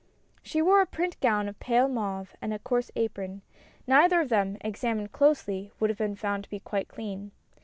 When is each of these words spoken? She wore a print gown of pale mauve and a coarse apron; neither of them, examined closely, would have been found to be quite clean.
She 0.41 0.63
wore 0.63 0.81
a 0.81 0.87
print 0.87 1.19
gown 1.19 1.47
of 1.47 1.59
pale 1.59 1.87
mauve 1.87 2.35
and 2.41 2.51
a 2.51 2.57
coarse 2.57 2.89
apron; 2.95 3.43
neither 3.85 4.19
of 4.19 4.29
them, 4.29 4.57
examined 4.61 5.11
closely, 5.11 5.71
would 5.79 5.91
have 5.91 5.99
been 5.99 6.15
found 6.15 6.43
to 6.43 6.49
be 6.49 6.59
quite 6.59 6.87
clean. 6.87 7.29